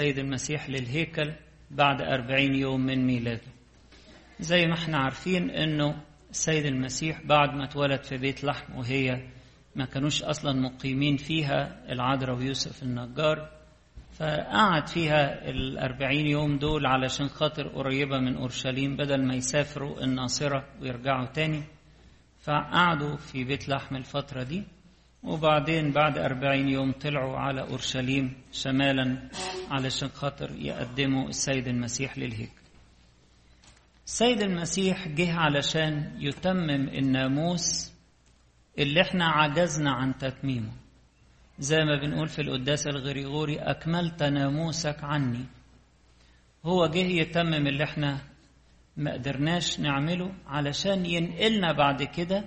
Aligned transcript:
السيد 0.00 0.18
المسيح 0.18 0.70
للهيكل 0.70 1.32
بعد 1.70 2.02
أربعين 2.02 2.54
يوم 2.54 2.80
من 2.80 3.06
ميلاده. 3.06 3.52
زي 4.40 4.66
ما 4.66 4.74
إحنا 4.74 4.98
عارفين 4.98 5.50
إنه 5.50 6.02
السيد 6.30 6.66
المسيح 6.66 7.22
بعد 7.24 7.54
ما 7.54 7.64
اتولد 7.64 8.02
في 8.02 8.16
بيت 8.16 8.44
لحم 8.44 8.76
وهي 8.76 9.28
ما 9.76 9.84
كانوش 9.84 10.22
أصلا 10.22 10.52
مقيمين 10.60 11.16
فيها 11.16 11.84
العذراء 11.92 12.36
ويوسف 12.36 12.82
النجار 12.82 13.50
فقعد 14.12 14.88
فيها 14.88 15.50
الأربعين 15.50 16.26
يوم 16.26 16.58
دول 16.58 16.86
علشان 16.86 17.28
خاطر 17.28 17.68
قريبة 17.68 18.18
من 18.18 18.36
أورشليم 18.36 18.96
بدل 18.96 19.26
ما 19.26 19.34
يسافروا 19.34 20.04
الناصرة 20.04 20.64
ويرجعوا 20.82 21.26
تاني. 21.26 21.62
فقعدوا 22.42 23.16
في 23.16 23.44
بيت 23.44 23.68
لحم 23.68 23.96
الفترة 23.96 24.42
دي. 24.42 24.64
وبعدين 25.22 25.92
بعد 25.92 26.18
أربعين 26.18 26.68
يوم 26.68 26.92
طلعوا 26.92 27.36
على 27.36 27.60
أورشليم 27.60 28.32
شمالا 28.52 29.28
علشان 29.70 30.08
خاطر 30.08 30.50
يقدموا 30.58 31.28
السيد 31.28 31.68
المسيح 31.68 32.18
للهيكل 32.18 32.60
السيد 34.06 34.42
المسيح 34.42 35.08
جه 35.08 35.32
علشان 35.34 36.16
يتمم 36.18 36.88
الناموس 36.88 37.92
اللي 38.78 39.00
إحنا 39.02 39.24
عجزنا 39.28 39.90
عن 39.90 40.18
تتميمه. 40.18 40.72
زي 41.58 41.76
ما 41.76 42.00
بنقول 42.00 42.28
في 42.28 42.42
القداس 42.42 42.86
الغريغوري 42.86 43.58
أكملت 43.58 44.22
ناموسك 44.22 45.04
عني. 45.04 45.44
هو 46.64 46.86
جه 46.86 46.98
يتمم 46.98 47.66
اللي 47.66 47.84
إحنا 47.84 48.20
ما 48.96 49.12
قدرناش 49.12 49.80
نعمله 49.80 50.32
علشان 50.46 51.06
ينقلنا 51.06 51.72
بعد 51.72 52.02
كده 52.02 52.44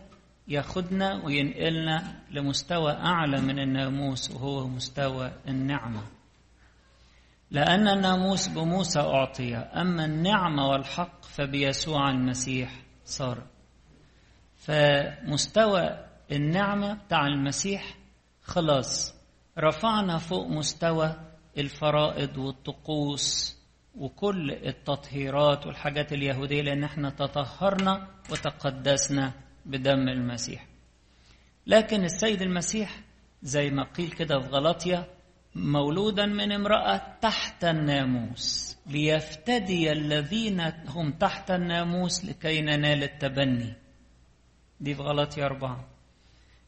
ياخدنا 0.47 1.25
وينقلنا 1.25 2.15
لمستوى 2.31 2.91
أعلى 2.91 3.41
من 3.41 3.59
الناموس 3.59 4.31
وهو 4.31 4.67
مستوى 4.67 5.31
النعمة. 5.47 6.03
لأن 7.51 7.87
الناموس 7.87 8.47
بموسى 8.47 8.99
أعطي 8.99 9.55
أما 9.55 10.05
النعمة 10.05 10.67
والحق 10.67 11.25
فبيسوع 11.25 12.09
المسيح 12.09 12.81
صار. 13.05 13.43
فمستوى 14.57 16.05
النعمة 16.31 16.93
بتاع 16.93 17.27
المسيح 17.27 17.95
خلاص 18.43 19.13
رفعنا 19.59 20.17
فوق 20.17 20.47
مستوى 20.47 21.15
الفرائض 21.57 22.37
والطقوس 22.37 23.57
وكل 23.95 24.51
التطهيرات 24.51 25.65
والحاجات 25.67 26.13
اليهودية 26.13 26.61
لأن 26.61 26.83
إحنا 26.83 27.09
تطهرنا 27.09 28.07
وتقدسنا 28.31 29.31
بدم 29.65 30.07
المسيح. 30.09 30.67
لكن 31.67 32.03
السيد 32.03 32.41
المسيح 32.41 32.99
زي 33.43 33.69
ما 33.69 33.83
قيل 33.83 34.11
كده 34.11 34.39
في 34.39 34.47
غلطية 34.47 35.07
مولودا 35.55 36.25
من 36.25 36.51
امرأة 36.51 37.17
تحت 37.21 37.63
الناموس 37.63 38.77
ليفتدي 38.87 39.91
الذين 39.91 40.61
هم 40.87 41.11
تحت 41.11 41.51
الناموس 41.51 42.25
لكي 42.25 42.61
ننال 42.61 43.03
التبني. 43.03 43.73
دي 44.79 44.95
في 44.95 45.01
غلطية 45.01 45.45
أربعة. 45.45 45.87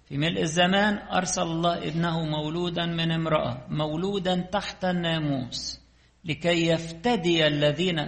في 0.09 0.17
ملء 0.17 0.41
الزمان 0.41 0.97
أرسل 0.97 1.41
الله 1.41 1.77
ابنه 1.87 2.25
مولودا 2.25 2.85
من 2.85 3.11
امرأة 3.11 3.67
مولودا 3.69 4.35
تحت 4.41 4.85
الناموس 4.85 5.79
لكي 6.25 6.67
يفتدي 6.67 7.47
الذين 7.47 7.99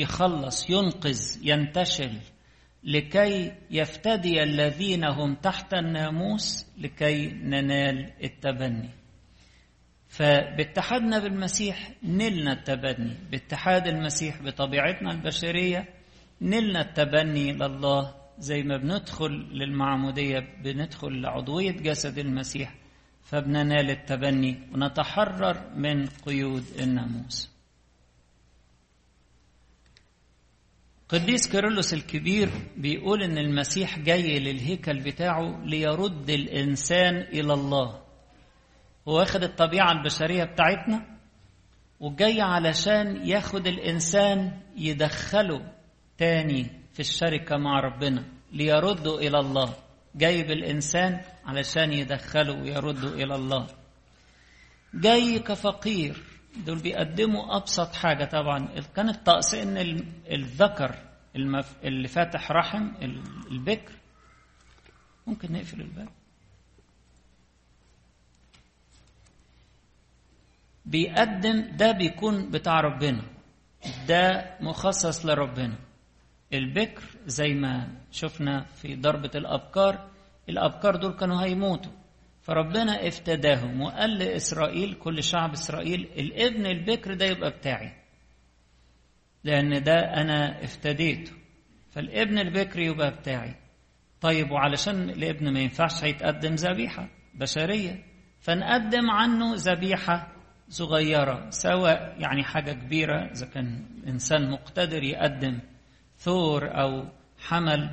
يخلص 0.00 0.70
ينقذ 0.70 1.38
ينتشل. 1.42 2.18
لكي 2.84 3.52
يفتدي 3.70 4.42
الذين 4.42 5.04
هم 5.04 5.34
تحت 5.34 5.74
الناموس 5.74 6.66
لكي 6.78 7.26
ننال 7.26 8.12
التبني. 8.24 8.88
فباتحادنا 10.08 11.18
بالمسيح 11.18 11.92
نلنا 12.02 12.52
التبني. 12.52 13.16
باتحاد 13.30 13.86
المسيح 13.86 14.42
بطبيعتنا 14.42 15.10
البشرية 15.12 15.88
نلنا 16.40 16.80
التبني 16.80 17.52
لله. 17.52 18.14
زي 18.38 18.62
ما 18.62 18.76
بندخل 18.76 19.32
للمعمودية 19.32 20.38
بندخل 20.64 21.20
لعضوية 21.20 21.70
جسد 21.72 22.18
المسيح 22.18 22.74
فبننال 23.22 23.90
التبني 23.90 24.58
ونتحرر 24.74 25.70
من 25.76 26.06
قيود 26.06 26.64
الناموس. 26.80 27.52
قديس 31.12 31.48
كيرلس 31.48 31.94
الكبير 31.94 32.50
بيقول 32.76 33.22
إن 33.22 33.38
المسيح 33.38 33.98
جاي 33.98 34.38
للهيكل 34.38 35.00
بتاعه 35.00 35.64
ليرد 35.64 36.30
الإنسان 36.30 37.16
إلى 37.16 37.54
الله. 37.54 38.02
هو 39.08 39.18
واخد 39.18 39.42
الطبيعة 39.42 39.92
البشرية 39.92 40.44
بتاعتنا؟ 40.44 41.06
وجاي 42.00 42.40
علشان 42.40 43.28
ياخد 43.28 43.66
الإنسان 43.66 44.60
يدخله 44.76 45.72
تاني 46.18 46.66
في 46.92 47.00
الشركة 47.00 47.56
مع 47.56 47.80
ربنا 47.80 48.24
ليرده 48.52 49.18
إلى 49.18 49.38
الله. 49.38 49.74
جايب 50.14 50.50
الانسان 50.50 51.20
علشان 51.44 51.92
يدخله 51.92 52.52
ويرده 52.62 53.14
إلى 53.14 53.34
الله. 53.34 53.66
جاي 54.94 55.38
كفقير 55.38 56.31
دول 56.56 56.78
بيقدموا 56.78 57.56
أبسط 57.56 57.92
حاجة 57.94 58.24
طبعا. 58.24 58.68
كان 58.96 59.08
الطقس 59.08 59.54
إن 59.54 59.76
الذكر 60.30 60.94
المف... 61.36 61.76
اللي 61.84 62.08
فاتح 62.08 62.52
رحم 62.52 62.88
البكر 63.50 63.92
ممكن 65.26 65.52
نقفل 65.52 65.80
الباب. 65.80 66.08
بيقدم 70.84 71.76
ده 71.76 71.92
بيكون 71.92 72.50
بتاع 72.50 72.80
ربنا. 72.80 73.22
ده 74.08 74.56
مخصص 74.60 75.26
لربنا. 75.26 75.78
البكر 76.52 77.02
زي 77.26 77.54
ما 77.54 77.88
شفنا 78.12 78.64
في 78.64 78.96
ضربة 78.96 79.30
الأبكار. 79.34 80.08
الأبكار 80.48 80.96
دول 80.96 81.12
كانوا 81.12 81.42
هيموتوا. 81.44 81.92
فربنا 82.42 83.08
افتداهم 83.08 83.80
وقال 83.80 84.18
لإسرائيل 84.18 84.94
كل 84.94 85.22
شعب 85.22 85.52
إسرائيل 85.52 86.08
الابن 86.18 86.66
البكر 86.66 87.14
ده 87.14 87.24
يبقى 87.26 87.50
بتاعي. 87.50 87.92
لأن 89.44 89.82
ده 89.82 89.94
أنا 89.94 90.64
افتديته. 90.64 91.32
فالابن 91.90 92.38
البكر 92.38 92.80
يبقى 92.80 93.10
بتاعي. 93.10 93.54
طيب 94.20 94.50
وعلشان 94.50 95.10
الابن 95.10 95.52
ما 95.52 95.60
ينفعش 95.60 96.04
هيتقدم 96.04 96.54
ذبيحة 96.54 97.08
بشرية 97.34 98.04
فنقدم 98.40 99.10
عنه 99.10 99.54
ذبيحة 99.54 100.32
صغيرة 100.68 101.50
سواء 101.50 102.16
يعني 102.20 102.42
حاجة 102.44 102.72
كبيرة 102.72 103.30
إذا 103.30 103.46
كان 103.46 103.84
إنسان 104.08 104.50
مقتدر 104.50 105.02
يقدم 105.02 105.58
ثور 106.16 106.80
أو 106.80 107.08
حمل 107.38 107.90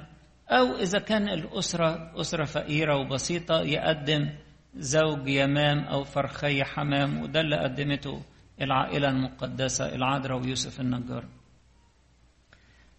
أو 0.50 0.76
إذا 0.76 1.00
كان 1.00 1.30
الأسرة 1.30 2.12
أسرة 2.22 2.46
فقيرة 2.46 2.98
وبسيطة 2.98 3.62
يقدم 3.62 4.30
زوج 4.76 5.28
يمام 5.28 5.80
أو 5.80 6.04
فرخي 6.04 6.64
حمام 6.64 7.22
وده 7.22 7.40
اللي 7.42 7.56
قدمته 7.58 8.22
العائلة 8.62 9.09
المقدسة 9.09 9.96
العذراء 9.96 10.42
ويوسف 10.42 10.80
النجار. 10.80 11.26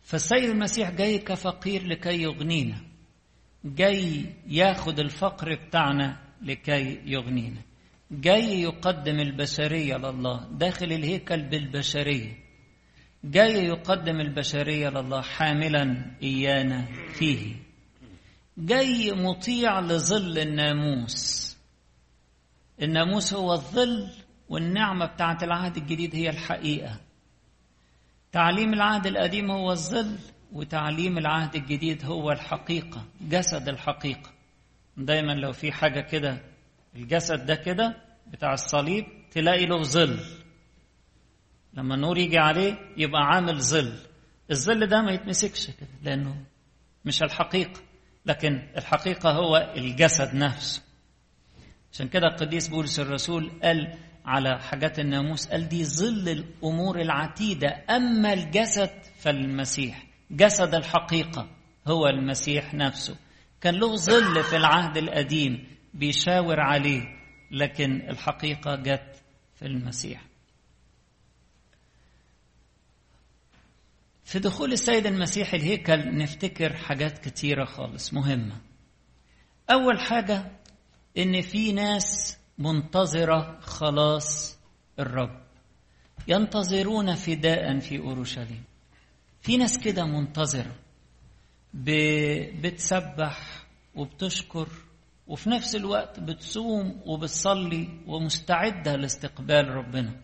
فالسيد 0.03 0.45
المسيح 0.51 0.91
جاي 0.91 1.19
كفقير 1.19 1.87
لكي 1.87 2.23
يغنينا 2.23 2.77
جاي 3.65 4.25
ياخد 4.47 4.99
الفقر 5.01 5.55
بتاعنا 5.55 6.17
لكي 6.43 7.01
يغنينا 7.05 7.61
جاي 8.11 8.61
يقدم 8.63 9.21
البشرية 9.21 9.97
لله 9.97 10.49
داخل 10.53 10.93
الهيكل 10.93 11.43
بالبشرية. 11.43 12.40
جاي 13.25 13.65
يقدم 13.65 14.21
البشرية 14.21 14.89
لله 14.89 15.21
حاملا 15.21 16.07
إيانا 16.23 16.87
فيه. 17.13 17.57
جاي 18.59 19.13
مطيع 19.13 19.81
لظل 19.81 20.39
الناموس. 20.39 21.57
الناموس 22.83 23.35
هو 23.35 23.53
الظل 23.53 24.09
والنعمة 24.49 25.07
بتاعت 25.07 25.43
العهد 25.43 25.77
الجديد 25.77 26.17
هي 26.17 26.31
الحقيقة. 26.31 27.01
تعليم 28.33 28.75
العهد 28.75 29.07
القديم 29.07 29.51
هو 29.51 29.73
الظل 29.73 30.17
وتعليم 30.53 31.19
العهد 31.19 31.57
الجديد 31.57 32.05
هو 32.05 32.31
الحقيقة 32.31 33.05
جسد 33.21 33.69
الحقيقة. 33.69 34.31
دايما 34.97 35.33
لو 35.33 35.53
في 35.53 35.73
حاجة 35.73 36.01
كده 36.01 36.39
الجسد 36.97 37.47
ده 37.47 37.55
كده 37.55 37.97
بتاع 38.27 38.53
الصليب 38.53 39.05
تلاقي 39.31 39.67
له 39.67 39.83
ظل. 39.83 40.40
لما 41.75 41.95
النور 41.95 42.19
يجي 42.19 42.39
عليه 42.39 42.79
يبقى 42.97 43.23
عامل 43.23 43.61
ظل. 43.63 43.93
الظل 44.51 44.87
ده 44.87 45.03
ما 45.03 45.13
يتمسكش 45.13 45.67
كده 45.67 45.89
لأنه 46.03 46.37
مش 47.05 47.23
الحقيقة. 47.23 47.81
لكن 48.27 48.63
الحقيقة 48.77 49.31
هو 49.31 49.73
الجسد 49.77 50.35
نفسه. 50.35 50.83
عشان 51.93 52.09
كده 52.09 52.27
القديس 52.27 52.69
بولس 52.69 53.01
الرسول 53.01 53.51
قال 53.63 53.95
على 54.25 54.59
حاجات 54.61 54.99
الناموس 54.99 55.47
قال 55.49 55.69
دي 55.69 55.85
ظل 55.85 56.29
الأمور 56.29 57.01
العتيدة. 57.01 57.85
أما 57.91 58.33
الجسد 58.33 58.91
فالمسيح. 59.19 60.07
جسد 60.31 60.75
الحقيقة 60.75 61.49
هو 61.87 62.07
المسيح 62.07 62.75
نفسه. 62.75 63.17
كان 63.61 63.75
له 63.75 63.97
ظل 63.97 64.43
في 64.43 64.57
العهد 64.57 64.97
القديم 64.97 65.67
بيشاور 65.95 66.61
عليه 66.61 67.03
لكن 67.51 68.01
الحقيقة 68.11 68.77
جت 68.77 69.23
في 69.55 69.67
المسيح. 69.67 70.30
في 74.31 74.39
دخول 74.39 74.73
السيد 74.73 75.07
المسيح 75.07 75.55
الهيكل 75.55 76.17
نفتكر 76.17 76.77
حاجات 76.77 77.19
كتيرة 77.19 77.65
خالص 77.65 78.15
مهمة. 78.15 78.61
أول 79.71 80.01
حاجة 80.01 80.51
إن 81.19 81.41
في 81.41 81.73
ناس 81.73 82.39
منتظرة 82.59 83.61
خلاص 83.61 84.59
الرب. 84.99 85.41
ينتظرون 86.29 87.15
فداء 87.15 87.79
في 87.79 87.99
أورشليم. 87.99 88.65
في 89.43 89.57
ناس 89.57 89.79
كده 89.79 90.05
منتظرة. 90.05 90.75
بتسبح 92.63 93.67
وبتشكر 93.95 94.69
وفي 95.27 95.51
نفس 95.51 95.77
الوقت 95.77 96.21
بتصوم 96.21 97.01
وبتصلي 97.07 97.89
ومستعدة 98.07 98.97
لاستقبال 98.97 99.69
ربنا. 99.69 100.21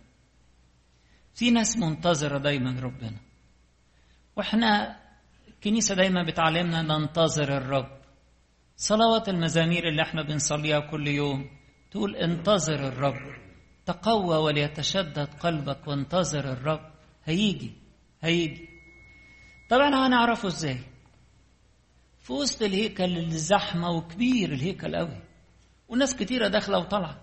في 1.34 1.50
ناس 1.50 1.76
منتظرة 1.76 2.38
دايما 2.38 2.80
ربنا. 2.80 3.25
وإحنا 4.36 4.96
الكنيسة 5.48 5.94
دايما 5.94 6.22
بتعلمنا 6.22 6.82
ننتظر 6.82 7.56
الرب. 7.56 7.88
صلوات 8.76 9.28
المزامير 9.28 9.88
اللي 9.88 10.02
إحنا 10.02 10.22
بنصليها 10.22 10.80
كل 10.80 11.08
يوم 11.08 11.50
تقول 11.90 12.16
انتظر 12.16 12.88
الرب. 12.88 13.36
تقوى 13.86 14.36
وليتشدد 14.36 15.28
قلبك 15.40 15.88
وانتظر 15.88 16.52
الرب. 16.52 16.90
هيجي 17.24 17.72
هيجي. 18.20 18.68
طبعا 19.70 20.06
هنعرفه 20.06 20.48
إزاي؟ 20.48 20.78
في 22.22 22.32
وسط 22.32 22.62
الهيكل 22.62 23.18
الزحمة 23.18 23.90
وكبير 23.90 24.52
الهيكل 24.52 24.96
قوي 24.96 25.20
وناس 25.88 26.16
كتيرة 26.16 26.48
داخلة 26.48 26.78
وطالعة. 26.78 27.20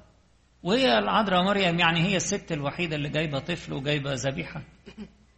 وهي 0.63 0.97
العذراء 0.99 1.43
مريم 1.43 1.79
يعني 1.79 1.99
هي 1.99 2.15
الست 2.15 2.51
الوحيدة 2.51 2.95
اللي 2.95 3.09
جايبة 3.09 3.39
طفل 3.39 3.73
وجايبة 3.73 4.13
ذبيحة. 4.13 4.61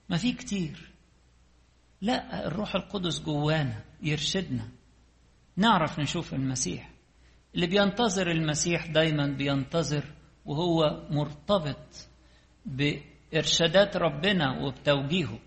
ما 0.09 0.17
في 0.17 0.33
كتير. 0.33 0.94
لا 2.01 2.47
الروح 2.47 2.75
القدس 2.75 3.21
جوانا 3.21 3.83
يرشدنا. 4.01 4.69
نعرف 5.57 5.99
نشوف 5.99 6.33
المسيح. 6.33 6.89
اللي 7.55 7.67
بينتظر 7.67 8.31
المسيح 8.31 8.85
دايما 8.87 9.27
بينتظر 9.27 10.03
وهو 10.45 11.07
مرتبط 11.09 12.07
بإرشادات 12.65 13.97
ربنا 13.97 14.59
وبتوجيهه. 14.61 15.39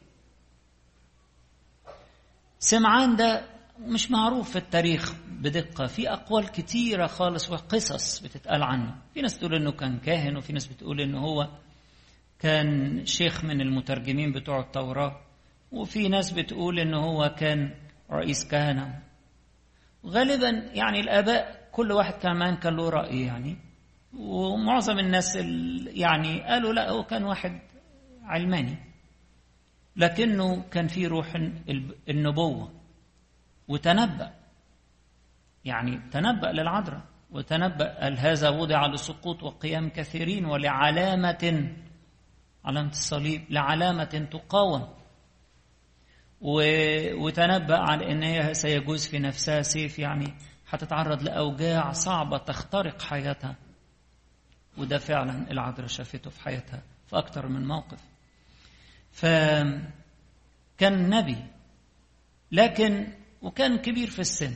سمعان 2.58 3.16
ده 3.16 3.44
مش 3.78 4.10
معروف 4.10 4.50
في 4.50 4.56
التاريخ 4.56 5.14
بدقة. 5.28 5.86
في 5.86 6.12
أقوال 6.12 6.48
كتيرة 6.48 7.06
خالص 7.06 7.50
وقصص 7.50 8.20
بتتقال 8.20 8.62
عنه. 8.62 8.96
في 9.14 9.20
ناس 9.20 9.38
تقول 9.38 9.54
إنه 9.54 9.72
كان 9.72 9.98
كاهن 9.98 10.36
وفي 10.36 10.52
ناس 10.52 10.66
بتقول 10.66 11.00
إنه 11.00 11.20
هو 11.20 11.48
كان 12.38 13.02
شيخ 13.06 13.44
من 13.44 13.60
المترجمين 13.60 14.32
بتوع 14.32 14.60
التوراة. 14.60 15.20
وفي 15.72 16.08
ناس 16.08 16.30
بتقول 16.32 16.78
إنه 16.80 16.98
هو 16.98 17.34
كان 17.38 17.74
رئيس 18.10 18.48
كهنة. 18.48 19.02
غالبا 20.06 20.48
يعني 20.74 21.00
الآباء 21.00 21.68
كل 21.72 21.92
واحد 21.92 22.12
كمان 22.12 22.56
كان 22.56 22.76
له 22.76 22.88
رأي 22.90 23.22
يعني. 23.22 23.56
ومعظم 24.18 24.98
الناس 24.98 25.36
يعني 25.86 26.42
قالوا 26.42 26.72
لا 26.72 26.90
هو 26.90 27.04
كان 27.04 27.24
واحد 27.24 27.60
علماني. 28.22 28.76
لكنه 29.96 30.62
كان 30.70 30.86
في 30.86 31.06
روح 31.06 31.34
النبوة. 32.08 32.72
وتنبأ. 33.68 34.34
يعني 35.64 36.00
تنبأ 36.10 36.46
للعذراء. 36.52 37.02
وتنبأ 37.30 38.08
هذا 38.18 38.48
وضع 38.48 38.86
لسقوط 38.86 39.42
وقيام 39.42 39.88
كثيرين 39.88 40.44
ولعلامة 40.44 41.68
علامة 42.64 42.90
الصليب 42.90 43.44
لعلامة 43.50 44.28
تقاوم. 44.30 44.97
وتنبأ 46.40 47.78
على 47.78 48.12
أن 48.12 48.22
هي 48.22 48.54
سيجوز 48.54 49.06
في 49.06 49.18
نفسها 49.18 49.62
سيف 49.62 49.98
يعني 49.98 50.34
هتتعرض 50.68 51.22
لأوجاع 51.22 51.92
صعبة 51.92 52.38
تخترق 52.38 53.02
حياتها. 53.02 53.56
وده 54.78 54.98
فعلا 54.98 55.50
العذراء 55.50 55.86
شافته 55.86 56.30
في 56.30 56.40
حياتها 56.42 56.82
في 57.06 57.18
أكثر 57.18 57.48
من 57.48 57.66
موقف. 57.66 57.98
فكان 59.12 61.10
نبي 61.10 61.36
لكن 62.52 63.06
وكان 63.42 63.76
كبير 63.78 64.10
في 64.10 64.18
السن 64.18 64.54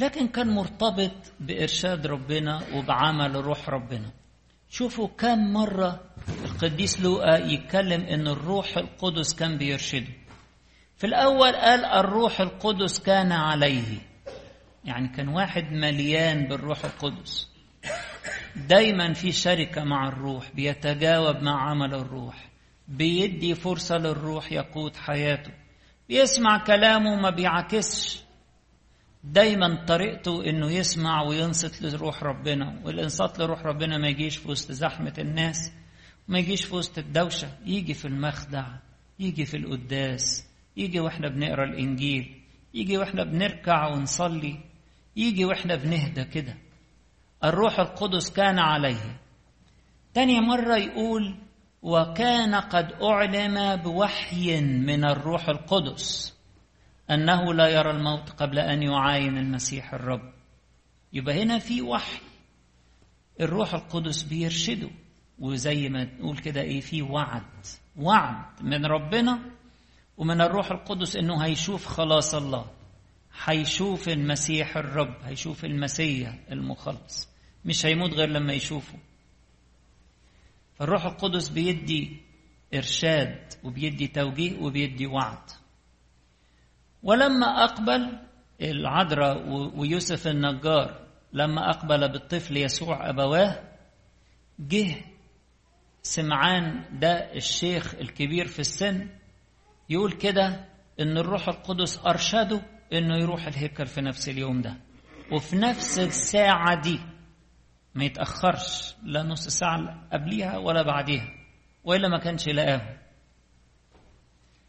لكن 0.00 0.28
كان 0.28 0.48
مرتبط 0.48 1.12
بإرشاد 1.40 2.06
ربنا 2.06 2.62
وبعمل 2.74 3.36
روح 3.36 3.68
ربنا. 3.68 4.10
شوفوا 4.68 5.08
كم 5.08 5.52
مرة 5.52 6.00
القديس 6.44 7.00
لوقا 7.00 7.36
يتكلم 7.38 8.00
إن 8.00 8.28
الروح 8.28 8.76
القدس 8.76 9.34
كان 9.34 9.58
بيرشده. 9.58 10.12
في 11.02 11.08
الأول 11.08 11.52
قال 11.56 11.84
الروح 11.84 12.40
القدس 12.40 12.98
كان 12.98 13.32
عليه. 13.32 13.98
يعني 14.84 15.08
كان 15.08 15.28
واحد 15.28 15.72
مليان 15.72 16.48
بالروح 16.48 16.84
القدس. 16.84 17.48
دايما 18.56 19.12
في 19.12 19.32
شركة 19.32 19.84
مع 19.84 20.08
الروح 20.08 20.50
بيتجاوب 20.54 21.36
مع 21.36 21.70
عمل 21.70 21.94
الروح 21.94 22.48
بيدي 22.88 23.54
فرصة 23.54 23.98
للروح 23.98 24.52
يقود 24.52 24.96
حياته 24.96 25.50
بيسمع 26.08 26.64
كلامه 26.64 27.16
ما 27.16 27.30
بيعكسش. 27.30 28.22
دايما 29.24 29.84
طريقته 29.84 30.44
إنه 30.44 30.70
يسمع 30.70 31.22
وينصت 31.22 31.82
لروح 31.82 32.22
ربنا 32.22 32.80
والانصات 32.84 33.38
لروح 33.38 33.62
ربنا 33.62 33.98
ما 33.98 34.08
يجيش 34.08 34.36
في 34.36 34.50
وسط 34.50 34.72
زحمة 34.72 35.14
الناس 35.18 35.72
ما 36.28 36.38
يجيش 36.38 36.64
في 36.64 36.74
وسط 36.74 36.98
الدوشة 36.98 37.48
يجي 37.66 37.94
في 37.94 38.04
المخدع 38.04 38.66
يجي 39.18 39.44
في 39.44 39.56
القداس. 39.56 40.51
يجي 40.76 41.00
وإحنا 41.00 41.28
بنقرا 41.28 41.64
الإنجيل 41.64 42.42
يجي 42.74 42.98
وإحنا 42.98 43.24
بنركع 43.24 43.86
ونصلي 43.88 44.58
يجي 45.16 45.44
وإحنا 45.44 45.76
بنهدى 45.76 46.24
كده. 46.24 46.56
الروح 47.44 47.80
القدس 47.80 48.30
كان 48.30 48.58
عليه. 48.58 49.20
تاني 50.14 50.40
مرة 50.40 50.76
يقول 50.76 51.36
وكان 51.82 52.54
قد 52.54 52.92
أعلم 53.02 53.76
بوحي 53.76 54.60
من 54.60 55.04
الروح 55.04 55.48
القدس 55.48 56.38
أنه 57.10 57.54
لا 57.54 57.68
يرى 57.68 57.90
الموت 57.90 58.30
قبل 58.30 58.58
أن 58.58 58.82
يعاين 58.82 59.38
المسيح 59.38 59.94
الرب. 59.94 60.32
يبقى 61.12 61.42
هنا 61.42 61.58
في 61.58 61.82
وحي. 61.82 62.20
الروح 63.40 63.74
القدس 63.74 64.22
بيرشده 64.22 64.90
وزي 65.38 65.88
ما 65.88 66.04
نقول 66.04 66.38
كده 66.38 66.60
إيه 66.60 66.80
في 66.80 67.02
وعد. 67.02 67.42
وعد 67.96 68.62
من 68.62 68.86
ربنا 68.86 69.38
ومن 70.22 70.40
الروح 70.40 70.70
القدس 70.70 71.16
إنه 71.16 71.44
هيشوف 71.44 71.86
خلاص 71.86 72.34
الله 72.34 72.66
هيشوف 73.44 74.08
المسيح 74.08 74.76
الرب 74.76 75.14
هيشوف 75.22 75.64
المسيح 75.64 76.38
المخلص 76.52 77.28
مش 77.64 77.86
هيموت 77.86 78.12
غير 78.14 78.28
لما 78.28 78.52
يشوفه. 78.52 78.98
فالروح 80.74 81.04
القدس 81.04 81.48
بيدي 81.48 82.16
إرشاد 82.74 83.52
وبيدي 83.64 84.08
توجيه 84.08 84.58
وبيدي 84.62 85.06
وعد. 85.06 85.50
ولما 87.02 87.64
أقبل 87.64 88.18
العذراء 88.60 89.48
ويوسف 89.76 90.26
النجار 90.26 91.06
لما 91.32 91.70
أقبل 91.70 92.08
بالطفل 92.12 92.56
يسوع 92.56 93.08
أبواه 93.08 93.62
جه 94.58 94.94
سمعان 96.02 96.84
ده 97.00 97.34
الشيخ 97.34 97.94
الكبير 97.94 98.46
في 98.46 98.58
السن 98.58 99.08
يقول 99.92 100.12
كده 100.12 100.64
إن 101.00 101.18
الروح 101.18 101.48
القدس 101.48 102.06
أرشده 102.06 102.60
إنه 102.92 103.16
يروح 103.16 103.46
الهيكل 103.46 103.86
في 103.86 104.00
نفس 104.00 104.28
اليوم 104.28 104.60
ده. 104.62 104.76
وفي 105.32 105.56
نفس 105.56 105.98
الساعة 105.98 106.80
دي 106.80 107.00
ما 107.94 108.04
يتأخرش 108.04 108.94
لا 109.02 109.22
نص 109.22 109.48
ساعة 109.48 110.08
قبليها 110.12 110.58
ولا 110.58 110.82
بعديها 110.82 111.28
وإلا 111.84 112.08
ما 112.08 112.18
كانش 112.18 112.48
لقاه 112.48 112.98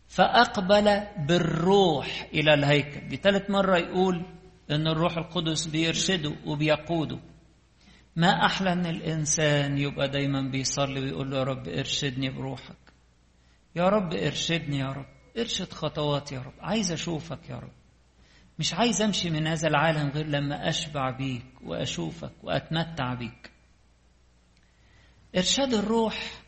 فأقبل 0.08 1.02
بالروح 1.28 2.28
إلى 2.34 2.54
الهيكل. 2.54 3.08
دي 3.08 3.16
ثالث 3.16 3.50
مرة 3.50 3.78
يقول 3.78 4.26
إن 4.72 4.88
الروح 4.88 5.18
القدس 5.18 5.66
بيرشده 5.68 6.34
وبيقوده. 6.46 7.20
ما 8.16 8.46
أحلى 8.46 8.74
إن 8.74 8.86
الإنسان 8.86 9.78
يبقى 9.78 10.10
دايما 10.10 10.42
بيصلي 10.42 11.00
ويقول 11.00 11.32
له 11.32 11.38
يا 11.38 11.44
رب 11.44 11.68
إرشدني 11.68 12.30
بروحك. 12.30 12.76
يا 13.76 13.90
رب 13.90 14.14
إرشدني 14.14 14.78
يا 14.80 14.92
رب. 14.92 15.13
ارشد 15.38 15.74
خطواتي 15.74 16.36
يا 16.36 16.40
رب. 16.40 16.54
عايز 16.60 16.92
أشوفك 16.92 17.50
يا 17.50 17.56
رب. 17.56 17.72
مش 18.60 18.74
عايز 18.74 19.02
أمشي 19.02 19.30
من 19.30 19.48
هذا 19.48 19.68
العالم 19.68 20.10
غير 20.10 20.26
لما 20.28 20.70
أشبع 20.70 21.10
بيك 21.10 21.46
وأشوفك 21.64 22.32
وأتمتع 22.44 23.14
بيك. 23.14 23.52
ارشاد 25.38 25.74
الروح 25.74 26.42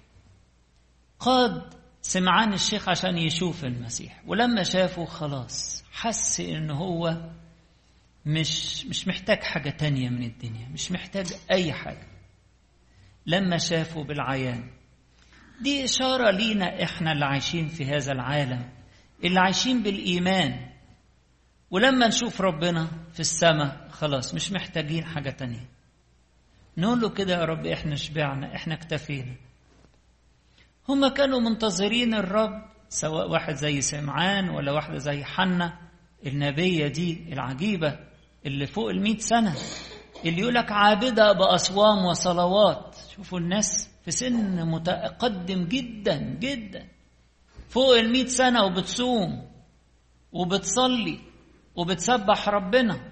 قاد 1.20 1.74
سمعان 2.02 2.54
الشيخ 2.54 2.90
عشان 2.90 3.18
يشوف 3.18 3.66
المسيح. 3.66 4.22
ولما 4.28 4.64
شافه 4.64 5.06
خلاص 5.06 5.84
حس 5.92 6.40
إن 6.40 6.72
هو 6.72 7.30
مش 8.26 8.86
مش 8.86 9.08
محتاج 9.08 9.44
حاجة 9.44 9.70
تانية 9.70 10.10
من 10.10 10.24
الدنيا 10.24 10.68
مش 10.68 10.92
محتاج 10.92 11.34
أي 11.52 11.74
حاجة. 11.74 12.08
لما 13.26 13.58
شافه 13.58 14.04
بالعيان. 14.04 14.70
دي 15.62 15.86
إشارة 15.86 16.32
لينا 16.32 16.84
إحنا 16.84 17.12
اللي 17.12 17.26
عايشين 17.26 17.68
في 17.68 17.86
هذا 17.86 18.12
العالم. 18.12 18.75
اللي 19.24 19.40
عايشين 19.40 19.84
بالإيمان. 19.84 20.70
ولما 21.72 22.08
نشوف 22.08 22.42
ربنا 22.42 22.88
في 23.14 23.20
السماء 23.20 23.88
خلاص 23.92 24.34
مش 24.34 24.52
محتاجين 24.52 25.06
حاجة 25.06 25.30
تانية. 25.30 25.70
نقول 26.78 27.02
له 27.02 27.10
كده 27.10 27.34
يا 27.34 27.46
رب 27.46 27.66
إحنا 27.66 27.96
شبعنا 27.96 28.56
إحنا 28.56 28.74
اكتفينا. 28.74 29.36
هم 30.90 31.08
كانوا 31.08 31.40
منتظرين 31.40 32.14
الرب 32.14 32.66
سواء 32.90 33.30
واحد 33.32 33.54
زي 33.54 33.82
سمعان 33.82 34.50
ولا 34.50 34.72
واحدة 34.72 34.98
زي 34.98 35.24
حنة 35.24 35.78
النبية 36.26 36.88
دي 36.88 37.34
العجيبة 37.34 38.00
اللي 38.46 38.68
فوق 38.68 38.90
المئة 38.90 39.18
سنة 39.18 39.56
اللي 40.26 40.42
يقولك 40.42 40.72
عابدة 40.72 41.34
بأصوام 41.34 42.06
وصلوات. 42.06 42.96
شوفوا 43.16 43.40
الناس 43.40 43.90
في 44.06 44.12
سن 44.12 44.68
متقدم 44.68 45.66
جدا 45.66 46.18
جدا. 46.40 46.88
فوق 47.70 47.98
المئة 47.98 48.28
سنة 48.28 48.64
وبتصوم 48.64 49.52
وبتصلي 50.32 51.20
وبتسبح 51.76 52.50
ربنا. 52.50 53.12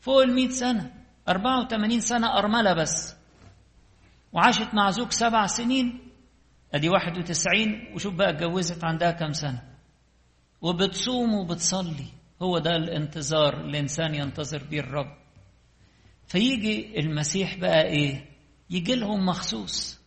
فوق 0.00 0.22
المئة 0.22 0.48
سنة 0.48 0.94
أربعة 1.28 1.64
وثمانين 1.64 2.00
سنة 2.00 2.38
أرملة 2.38 2.72
بس. 2.72 3.16
وعاشت 4.32 4.74
مع 4.74 4.90
زوج 4.90 5.12
سبع 5.12 5.46
سنين. 5.46 6.08
أدي 6.74 6.88
واحد 6.88 7.18
وتسعين. 7.18 7.92
وشوف 7.94 8.14
بقى 8.14 8.30
اتجوزت 8.30 8.84
عندها 8.84 9.10
كم 9.10 9.32
سنة. 9.32 9.62
وبتصوم 10.62 11.34
وبتصلي. 11.34 12.06
هو 12.42 12.58
ده 12.58 12.76
الانتظار 12.76 13.60
الإنسان 13.60 14.14
ينتظر 14.14 14.64
بيه 14.64 14.80
الرب. 14.80 15.16
فيجي 16.26 17.00
المسيح 17.00 17.58
بقى 17.58 17.82
إيه؟ 17.82 18.30
يجي 18.70 18.94
لهم 18.94 19.26
مخصوص. 19.26 19.99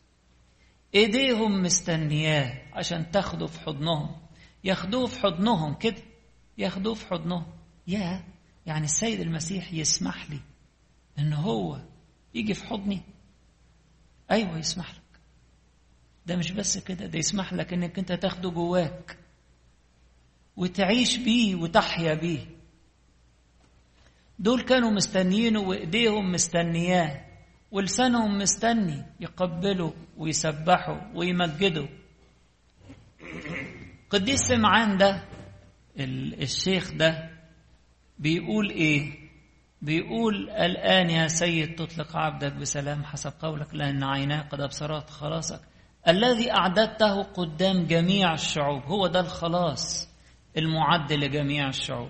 ايديهم 0.96 1.62
مستنياه 1.64 2.62
عشان 2.74 3.12
تاخده 3.12 3.48
في 3.48 3.60
حضنهم. 3.60 4.16
ياخدوه 4.64 5.08
في 5.08 5.20
حضنهم 5.20 5.74
كده. 5.74 6.02
ياخدوه 6.58 6.94
في 6.94 7.08
حضنهم. 7.08 7.46
يا 7.88 8.24
يعني 8.66 8.86
السيد 8.86 9.20
المسيح 9.20 9.74
يسمح 9.74 10.30
لي 10.30 10.40
إن 11.20 11.34
هو 11.34 11.82
يجي 12.34 12.54
في 12.54 12.66
حضني؟ 12.66 13.02
أيوه 14.32 14.58
يسمح 14.58 14.92
لك. 14.92 15.02
ده 16.26 16.36
مش 16.36 16.52
بس 16.52 16.78
كده 16.78 17.06
ده 17.06 17.20
يسمح 17.20 17.54
لك 17.54 17.74
إنك 17.74 18.00
أنت 18.00 18.12
تاخده 18.12 18.50
جواك 18.50 19.18
وتعيش 20.58 21.18
بيه 21.18 21.56
وتحيا 21.56 22.14
بيه. 22.14 22.46
دول 24.40 24.62
كانوا 24.62 24.92
مستنيينه 24.92 25.60
وإيديهم 25.60 26.32
مستنياه. 26.32 27.33
ولسانهم 27.74 28.38
مستني 28.38 29.06
يقبلوا 29.20 29.92
ويسبحوا 30.18 30.98
ويمجدوا. 31.16 31.88
قديس 34.10 34.40
سمعان 34.40 34.98
ده 34.98 35.24
الشيخ 36.00 36.92
ده 36.94 37.30
بيقول 38.20 38.70
إيه؟ 38.70 39.24
بيقول 39.82 40.50
الآن 40.50 41.10
يا 41.10 41.28
سيد 41.28 41.76
تطلق 41.76 42.18
عبدك 42.18 42.54
بسلام 42.54 43.04
حسب 43.04 43.34
قولك 43.42 43.76
لأن 43.76 44.04
عيناه 44.04 44.42
قد 44.42 44.62
أبصرت 44.62 45.10
خلاصك. 45.10 45.62
الذي 46.08 46.52
أعددته 46.52 47.24
قدام 47.24 47.86
جميع 47.86 48.34
الشعوب 48.34 48.84
هو 48.84 49.08
ده 49.08 49.20
الخلاص 49.20 50.10
المعد 50.58 51.14
لجميع 51.14 51.68
الشعوب. 51.68 52.10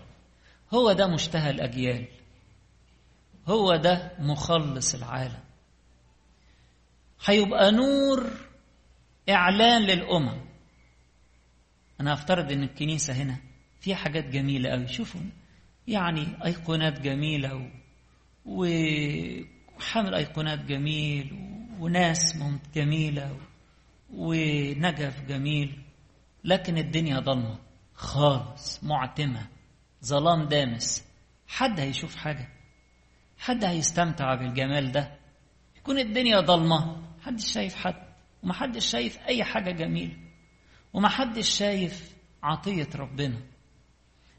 هو 0.73 0.91
ده 0.91 1.07
مشتهى 1.07 1.49
الأجيال. 1.49 2.07
هو 3.47 3.75
ده 3.75 4.11
مخلص 4.19 4.95
العالم. 4.95 5.42
هيبقى 7.25 7.71
نور 7.71 8.31
إعلان 9.29 9.81
للأمم 9.81 10.41
أنا 12.01 12.13
أفترض 12.13 12.51
إن 12.51 12.63
الكنيسة 12.63 13.13
هنا 13.13 13.37
فيها 13.79 13.95
حاجات 13.95 14.25
جميلة 14.25 14.69
أوي 14.73 14.87
شوفوا 14.87 15.21
يعني 15.87 16.45
أيقونات 16.45 17.01
جميلة 17.01 17.55
و... 17.55 18.65
وحامل 19.77 20.13
أيقونات 20.15 20.59
جميل. 20.65 21.49
وناس 21.79 22.37
جميلة. 22.75 23.37
ونجف 24.13 25.21
جميل 25.27 25.81
لكن 26.43 26.77
الدنيا 26.77 27.19
ضلمة 27.19 27.59
خالص 27.93 28.83
معتمة 28.83 29.47
ظلام 30.05 30.43
دامس 30.47 31.05
حد 31.47 31.79
هيشوف 31.79 32.15
حاجة 32.15 32.49
حد 33.37 33.63
هيستمتع 33.65 34.35
بالجمال 34.35 34.91
ده 34.91 35.17
يكون 35.83 35.99
الدنيا 35.99 36.39
ضلمة 36.39 36.97
محدش 37.19 37.53
شايف 37.53 37.75
حد 37.75 38.03
ومحدش 38.43 38.85
شايف 38.85 39.19
أي 39.27 39.43
حاجة 39.43 39.71
جميلة 39.71 40.17
ومحدش 40.93 41.49
شايف 41.49 42.15
عطية 42.43 42.87
ربنا. 42.95 43.41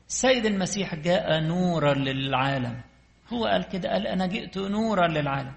السيد 0.08 0.46
المسيح 0.46 0.94
جاء 0.94 1.40
نورا 1.40 1.94
للعالم. 1.94 2.80
هو 3.28 3.44
قال 3.44 3.68
كده 3.68 3.88
قال 3.88 4.06
أنا 4.06 4.26
جئت 4.26 4.58
نورا 4.58 5.08
للعالم. 5.08 5.54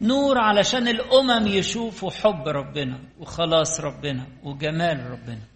نور 0.00 0.38
علشان 0.38 0.88
الأمم 0.88 1.46
يشوفوا 1.46 2.10
حب 2.10 2.48
ربنا 2.48 3.00
وخلاص 3.18 3.80
ربنا 3.80 4.26
وجمال 4.42 5.10
ربنا. 5.10 5.46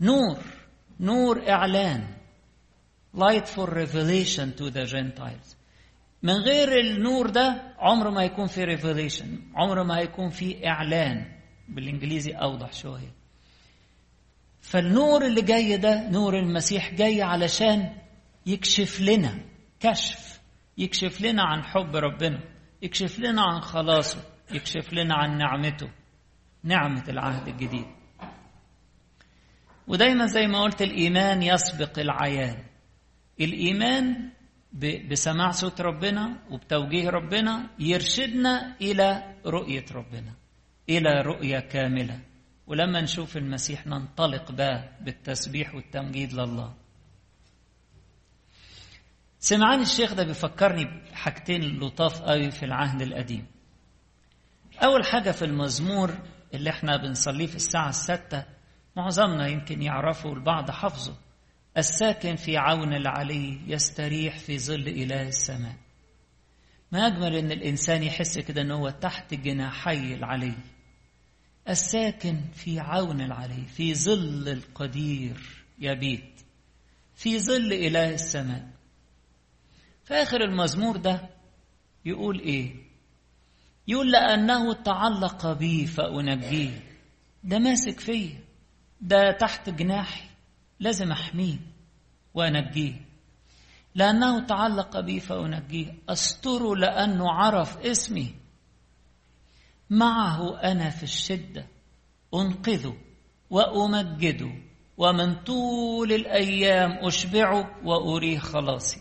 نور 0.00 0.38
نور 1.00 1.50
إعلان. 1.50 2.06
Light 3.14 3.48
for 3.48 3.66
revelation 3.66 4.52
to 4.56 4.70
the 4.70 4.84
Gentiles. 4.84 5.57
من 6.22 6.32
غير 6.34 6.80
النور 6.80 7.30
ده 7.30 7.74
عمره 7.78 8.10
ما 8.10 8.22
يكون 8.24 8.46
في 8.46 8.64
ريفيليشن 8.64 9.38
عمره 9.54 9.82
ما 9.82 9.98
هيكون 9.98 10.30
في 10.30 10.68
إعلان 10.68 11.32
بالإنجليزي 11.68 12.32
أوضح 12.32 12.72
شوية. 12.72 13.12
فالنور 14.60 15.26
اللي 15.26 15.42
جاي 15.42 15.76
ده 15.76 16.10
نور 16.10 16.38
المسيح 16.38 16.94
جاي 16.94 17.22
علشان 17.22 17.96
يكشف 18.46 19.00
لنا 19.00 19.44
كشف 19.80 20.40
يكشف 20.78 21.20
لنا 21.20 21.42
عن 21.42 21.62
حب 21.62 21.96
ربنا 21.96 22.40
يكشف 22.82 23.18
لنا 23.18 23.42
عن 23.42 23.60
خلاصه 23.60 24.22
يكشف 24.50 24.92
لنا 24.92 25.14
عن 25.14 25.38
نعمته 25.38 25.90
نعمة 26.62 27.04
العهد 27.08 27.48
الجديد. 27.48 27.86
ودايما 29.88 30.26
زي 30.26 30.46
ما 30.46 30.62
قلت 30.62 30.82
الإيمان 30.82 31.42
يسبق 31.42 31.98
العيان. 31.98 32.64
الإيمان 33.40 34.30
بسماع 35.10 35.50
صوت 35.50 35.80
ربنا 35.80 36.38
وبتوجيه 36.50 37.10
ربنا 37.10 37.70
يرشدنا 37.78 38.76
إلى 38.80 39.34
رؤية 39.46 39.84
ربنا 39.94 40.32
إلى 40.88 41.22
رؤية 41.22 41.58
كاملة. 41.58 42.20
ولما 42.66 43.00
نشوف 43.00 43.36
المسيح 43.36 43.86
ننطلق 43.86 44.52
بقى 44.52 44.88
بالتسبيح 45.00 45.74
والتمجيد 45.74 46.32
لله. 46.32 46.74
سمعان 49.38 49.80
الشيخ 49.80 50.14
ده 50.14 50.24
بيفكرني 50.24 50.84
بحاجتين 50.84 51.80
لطاف 51.80 52.22
قوي 52.22 52.50
في 52.50 52.64
العهد 52.64 53.02
القديم. 53.02 53.46
أول 54.82 55.04
حاجة 55.04 55.30
في 55.30 55.44
المزمور 55.44 56.10
اللي 56.54 56.70
إحنا 56.70 56.96
بنصليه 56.96 57.46
في 57.46 57.56
الساعة 57.56 57.88
الستة 57.88 58.44
معظمنا 58.96 59.46
يمكن 59.48 59.82
يعرفوا 59.82 60.34
البعض 60.34 60.70
حفظه 60.70 61.16
الساكن 61.78 62.36
في 62.36 62.56
عون 62.56 62.92
العلي 62.92 63.60
يستريح 63.66 64.38
في 64.38 64.58
ظل 64.58 64.88
إله 64.88 65.28
السماء. 65.28 65.76
ما 66.92 67.06
أجمل 67.06 67.36
إن 67.36 67.52
الإنسان 67.52 68.02
يحس 68.02 68.38
كده 68.38 68.62
إن 68.62 68.70
هو 68.70 68.90
تحت 68.90 69.34
جناحي 69.34 70.14
العلي. 70.14 70.54
الساكن 71.68 72.40
في 72.52 72.80
عون 72.80 73.20
العلي 73.20 73.66
في 73.66 73.94
ظل 73.94 74.48
القدير 74.48 75.64
يبيت 75.78 76.40
في 77.14 77.38
ظل 77.38 77.72
إله 77.72 78.14
السماء. 78.14 78.68
في 80.04 80.14
آخر 80.14 80.40
المزمور 80.40 80.96
ده 80.96 81.28
يقول 82.04 82.40
إيه؟ 82.40 82.74
يقول 83.88 84.12
لأنه 84.12 84.72
تعلق 84.72 85.52
بي 85.52 85.86
فأنجيه. 85.86 86.82
ده 87.44 87.58
ماسك 87.58 88.00
فيا 88.00 88.40
ده 89.00 89.30
تحت 89.40 89.70
جناحي. 89.70 90.27
لازم 90.80 91.12
أحميه 91.12 91.58
وأنجيه 92.34 93.08
لأنه 93.94 94.46
تعلق 94.46 95.00
بي 95.00 95.20
فأنجيه. 95.20 95.94
استره 96.08 96.76
لأنه 96.76 97.30
عرف 97.32 97.78
اسمي. 97.78 98.34
معه 99.90 100.60
أنا 100.60 100.90
في 100.90 101.02
الشدة 101.02 101.66
انقذه 102.34 102.96
وامجده 103.50 104.52
ومن 104.98 105.34
طول 105.34 106.12
الأيام 106.12 107.06
اشبعه 107.06 107.70
واريه 107.84 108.38
خلاصي. 108.38 109.00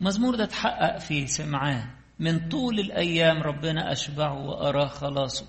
مزمور 0.00 0.34
ده 0.34 0.44
اتحقق 0.44 0.98
في 0.98 1.26
سمعان 1.26 1.90
من 2.18 2.48
طول 2.48 2.80
الأيام 2.80 3.42
ربنا 3.42 3.92
اشبعه 3.92 4.46
واراه 4.46 4.86
خلاصه. 4.86 5.48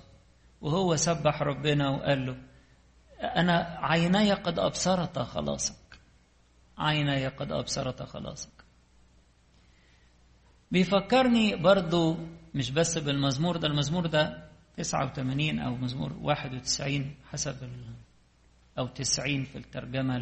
وهو 0.60 0.96
سبح 0.96 1.42
ربنا 1.42 1.88
وقال 1.90 2.26
له 2.26 2.36
أنا 3.20 3.78
عيناي 3.80 4.32
قد 4.32 4.58
أبصرت 4.58 5.18
خلاصك. 5.18 5.74
عيناي 6.78 7.28
قد 7.28 7.52
أبصرت 7.52 8.02
خلاصك. 8.02 8.50
بيفكرني 10.70 11.56
برضو 11.56 12.16
مش 12.54 12.70
بس 12.70 12.98
بالمزمور 12.98 13.56
ده 13.56 13.68
المزمور 13.68 14.06
ده 14.06 14.48
89 14.76 15.58
أو 15.58 15.76
مزمور 15.76 16.12
91 16.22 17.14
حسب 17.32 17.56
أو 18.78 18.86
تسعين 18.86 19.44
في 19.44 19.58
الترجمة 19.58 20.16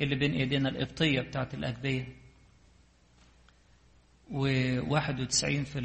اللي 0.00 0.14
بين 0.16 0.32
إيدينا 0.34 0.68
القبطية 0.68 1.20
بتاعت 1.20 1.54
الأجبية 1.54 2.08
وواحد 4.30 5.20
وتسعين 5.20 5.64
في 5.64 5.80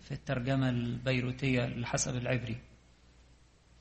في 0.00 0.12
الترجمة 0.12 0.68
البيروتية 0.68 1.64
اللي 1.64 1.86
حسب 1.86 2.16
العبري. 2.16 2.56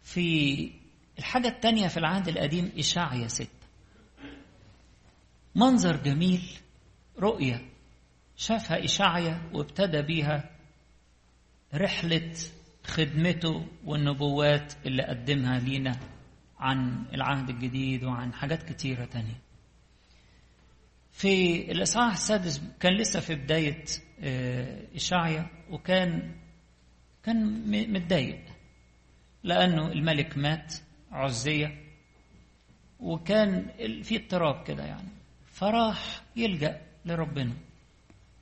في 0.01 0.71
الحاجة 1.19 1.47
التانية 1.47 1.87
في 1.87 1.97
العهد 1.97 2.27
القديم 2.27 2.71
إشاعية 2.77 3.27
ستة 3.27 3.67
منظر 5.55 5.95
جميل 5.95 6.41
رؤية 7.19 7.61
شافها 8.35 8.83
إشاعية 8.83 9.49
وابتدى 9.53 10.01
بيها 10.01 10.49
رحلة 11.73 12.33
خدمته 12.83 13.65
والنبوات 13.85 14.73
اللي 14.85 15.03
قدمها 15.03 15.59
لينا 15.59 15.99
عن 16.59 17.05
العهد 17.13 17.49
الجديد 17.49 18.03
وعن 18.03 18.33
حاجات 18.33 18.63
كتيرة 18.63 19.05
تانية. 19.05 19.41
في 21.11 21.61
الإصحاح 21.71 22.11
السادس 22.13 22.61
كان 22.79 22.97
لسه 22.97 23.19
في 23.19 23.35
بداية 23.35 23.83
إشاعية 24.95 25.49
وكان 25.69 26.35
كان 27.23 27.69
متضايق 27.93 28.41
لأنه 29.43 29.91
الملك 29.91 30.37
مات. 30.37 30.73
عزية. 31.11 31.83
وكان 32.99 33.71
في 34.03 34.15
اضطراب 34.15 34.63
كده 34.63 34.83
يعني. 34.85 35.09
فراح 35.45 36.21
يلجأ 36.35 36.81
لربنا. 37.05 37.53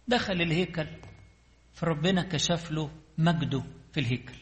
دخل 0.07 0.41
الهيكل. 0.41 0.87
فربنا 1.73 2.23
كشف 2.23 2.71
له 2.71 2.91
مجده 3.17 3.63
في 3.91 3.99
الهيكل. 3.99 4.35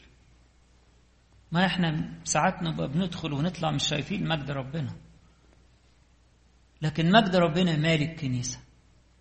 ما 1.51 1.65
إحنا 1.65 2.19
ساعات 2.23 2.63
نبقى 2.63 2.87
بندخل 2.87 3.33
ونطلع 3.33 3.71
مش 3.71 3.87
شايفين 3.87 4.27
مجد 4.27 4.51
ربنا. 4.51 4.95
لكن 6.81 7.11
مجد 7.11 7.35
ربنا 7.35 7.77
مالي 7.77 8.05
الكنيسة. 8.05 8.59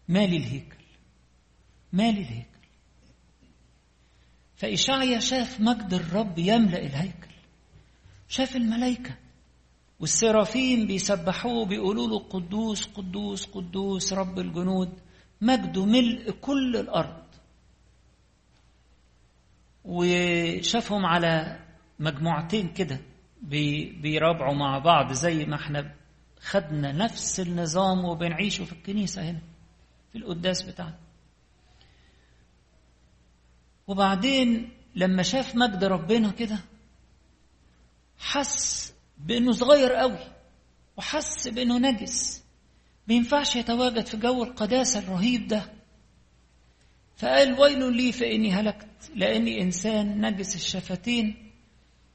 مالي 0.08 0.36
الهيكل. 0.36 0.84
مالي 1.92 2.20
الهيكل. 2.20 2.48
فإشعيا 4.56 5.18
شاف 5.18 5.60
مجد 5.60 5.94
الرب 5.94 6.38
يملأ 6.38 6.78
الهيكل. 6.78 7.32
شاف 8.32 8.56
الملائكة. 8.56 9.14
والسرافين 10.00 10.86
بيسبحوه 10.86 11.66
بيقولوا 11.66 12.08
له 12.08 12.18
قدوس 12.18 12.86
قدوس 12.86 13.46
قدوس 13.46 14.12
رب 14.12 14.38
الجنود 14.38 14.92
مجده 15.40 15.84
ملء 15.84 16.30
كل 16.30 16.76
الأرض. 16.76 17.22
وشافهم 19.84 21.06
على 21.06 21.58
مجموعتين 21.98 22.68
كده 22.68 23.00
بيرابعوا 24.02 24.54
مع 24.54 24.78
بعض 24.78 25.12
زي 25.12 25.44
ما 25.44 25.56
إحنا 25.56 25.94
خدنا 26.40 26.92
نفس 26.92 27.40
النظام 27.40 28.04
وبنعيشه 28.04 28.64
في 28.64 28.72
الكنيسة 28.72 29.30
هنا 29.30 29.40
في 30.12 30.18
القداس 30.18 30.62
بتاعنا. 30.62 30.98
وبعدين 33.86 34.70
لما 34.94 35.22
شاف 35.22 35.56
مجد 35.56 35.84
ربنا 35.84 36.30
كده 36.30 36.58
حس 38.18 38.92
بأنه 39.18 39.52
صغير 39.52 39.92
قوي 39.92 40.32
وحس 40.96 41.48
بأنه 41.48 41.78
نجس. 41.78 42.42
ما 43.08 43.14
ينفعش 43.14 43.56
يتواجد 43.56 44.06
في 44.06 44.16
جو 44.16 44.44
القداسة 44.44 44.98
الرهيب 44.98 45.48
ده. 45.48 45.72
فقال 47.16 47.60
ويل 47.60 47.92
لي 47.92 48.12
فإني 48.12 48.52
هلكت 48.52 49.10
لأني 49.14 49.62
إنسان 49.62 50.26
نجس 50.26 50.54
الشفتين 50.54 51.52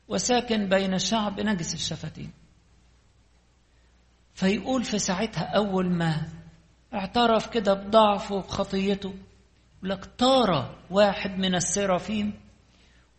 وساكن 0.08 0.70
بين 0.70 1.00
شعب 1.00 1.40
نجس 1.40 1.74
الشفتين. 1.74 2.32
فيقول 4.34 4.84
في 4.84 5.00
ساعتها 5.00 5.44
أول 5.44 5.90
ما 5.90 6.28
اعترف 6.94 7.48
كده 7.48 7.74
بضعفه 7.74 8.36
وبخطيته 8.36 9.14
لك 9.84 10.06
طار 10.06 10.76
واحد 10.90 11.40
من 11.40 11.56
السرافيم 11.56 12.34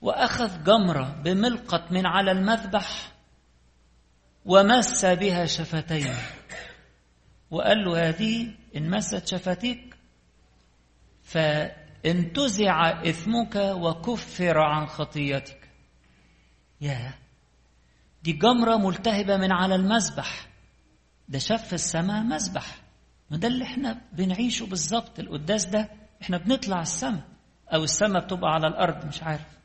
وأخذ 0.00 0.64
جمرة 0.64 1.20
بملقط 1.24 1.92
من 1.92 2.06
على 2.06 2.30
المذبح 2.32 3.12
ومس 4.44 5.04
بها 5.04 5.46
شفتيه 5.46 6.14
وقال 7.50 7.84
له 7.84 8.08
هذه 8.08 8.54
إن 8.76 8.90
مست 8.90 9.26
شفتيك 9.26 9.96
فانتزع 11.22 13.02
إثمك 13.08 13.56
وكفر 13.56 14.58
عن 14.58 14.86
خطيتك. 14.86 15.68
يا 16.80 17.14
دي 18.22 18.32
جمرة 18.32 18.76
ملتهبة 18.76 19.36
من 19.36 19.52
على 19.52 19.74
المذبح. 19.74 20.46
ده 21.28 21.38
شاف 21.38 21.66
في 21.66 21.72
السماء 21.72 22.22
مذبح. 22.22 22.76
ما 23.30 23.36
ده 23.36 23.48
اللي 23.48 23.64
إحنا 23.64 24.00
بنعيشه 24.12 24.66
بالظبط. 24.66 25.18
القداس 25.18 25.66
ده 25.66 25.88
إحنا 26.22 26.38
بنطلع 26.38 26.80
السماء. 26.82 27.22
أو 27.74 27.84
السماء 27.84 28.24
بتبقى 28.24 28.50
على 28.50 28.66
الأرض 28.66 29.06
مش 29.06 29.22
عارف. 29.22 29.57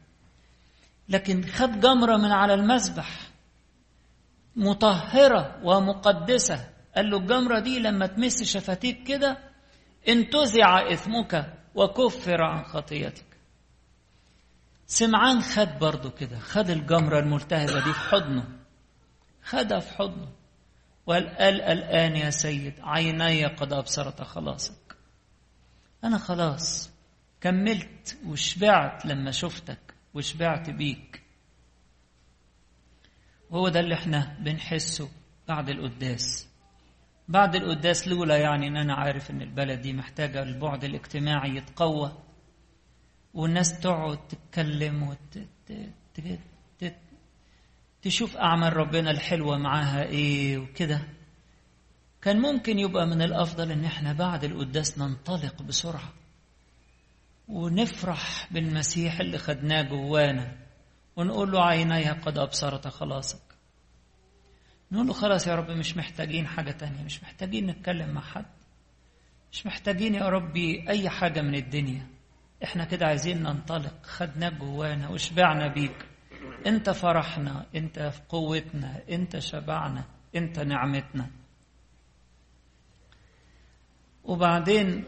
لكن 1.10 1.44
خد 1.44 1.80
جمرة 1.80 2.18
من 2.18 2.32
على 2.32 2.54
المذبح 2.54 3.10
مطهرة 4.56 5.60
ومقدسة. 5.64 6.70
قال 6.96 7.10
له 7.10 7.18
الجمرة 7.18 7.60
دي 7.60 7.80
لما 7.80 8.08
تمس 8.08 8.44
شفتيك 8.44 9.04
كده 9.04 9.38
انتزع 10.08 10.94
إثمك 10.94 11.54
وكفر 11.76 12.42
عن 12.42 12.64
خطيتك. 12.64 13.26
سمعان 14.88 15.42
خد 15.42 15.80
برضه 15.80 16.10
كده 16.10 16.40
خد 16.40 16.70
الجمرة 16.70 17.20
الملتهبة 17.20 17.74
دي 17.86 17.94
في 17.94 18.00
حضنه 18.00 18.48
خدها 19.44 19.80
في 19.80 19.94
حضنه. 19.98 20.30
وقال 21.06 21.30
قال 21.30 21.62
الآن 21.62 22.16
يا 22.16 22.30
سيد 22.30 22.74
عيني 22.82 23.46
قد 23.46 23.74
أبصرت 23.74 24.22
خلاصك. 24.22 24.96
أنا 26.04 26.18
خلاص 26.18 26.92
كملت 27.42 28.18
وشبعت 28.28 29.06
لما 29.06 29.32
شفتك. 29.32 29.93
وشبعت 30.14 30.70
بيك. 30.70 31.24
وهو 33.50 33.70
ده 33.70 33.80
اللي 33.80 33.96
إحنا 33.96 34.38
بنحسه 34.40 35.10
بعد 35.48 35.70
القداس. 35.70 36.48
بعد 37.28 37.56
القداس 37.56 38.08
لولا 38.08 38.38
يعني 38.38 38.68
إن 38.68 38.78
أنا 38.78 38.94
عارف 38.96 39.32
إن 39.32 39.42
البلد 39.42 39.82
دي 39.82 39.94
محتاجة 39.94 40.44
البعد 40.44 40.84
الاجتماعي 40.84 41.56
يتقوى 41.56 42.18
والناس 43.34 43.80
تقعد 43.80 44.28
تتكلم 44.28 45.04
وت... 45.04 45.40
أعمال 48.38 48.78
ربنا 48.78 49.12
الحلوة 49.12 49.58
معاها 49.58 50.04
إيه 50.04 50.58
وكده. 50.58 51.02
كان 52.22 52.40
ممكن 52.42 52.80
يبقى 52.80 53.08
من 53.08 53.22
الأفضل 53.22 53.72
إن 53.72 53.86
إحنا 53.86 54.14
بعد 54.14 54.44
القداس 54.44 54.98
ننطلق 55.00 55.62
بسرعة. 55.62 56.14
ونفرح 57.48 58.48
بالمسيح 58.52 59.20
اللي 59.20 59.38
خدناه 59.38 59.82
جوانا 59.82 60.58
ونقول 61.16 61.52
له 61.52 61.66
عينيها 61.66 62.14
قد 62.14 62.38
أبصرت 62.38 62.88
خلاصك. 62.88 63.42
نقول 64.92 65.08
له 65.08 65.14
خلاص 65.14 65.48
يا 65.48 65.56
رب 65.56 65.72
مش 65.72 65.98
محتاجين 65.98 66.48
حاجة 66.48 66.72
تانية 66.72 67.04
مش 67.04 67.24
محتاجين 67.24 67.68
نتكلم 67.68 68.10
مع 68.10 68.22
حد. 68.22 68.46
مش 69.52 69.66
محتاجين 69.66 70.16
يا 70.16 70.30
ربي 70.30 70.90
أي 70.90 71.10
حاجة 71.10 71.42
من 71.42 71.56
الدنيا. 71.56 72.08
إحنا 72.64 72.86
كده 72.86 73.06
عايزين 73.06 73.44
ننطلق. 73.44 74.04
خدناك 74.04 74.54
جوانا 74.54 75.10
وشبعنا 75.10 75.68
بيك. 75.68 76.06
أنت 76.68 76.90
فرحنا 76.90 77.66
أنت 77.76 78.00
في 78.00 78.22
قوتنا 78.30 79.02
أنت 79.10 79.40
شبعنا 79.40 80.06
أنت 80.36 80.60
نعمتنا. 80.60 81.30
وبعدين 84.24 85.06